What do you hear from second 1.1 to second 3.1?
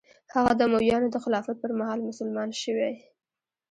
د خلافت پر مهال مسلمان شوی.